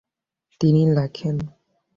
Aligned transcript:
তিনি 0.61 0.81
লেখেন 0.95 1.35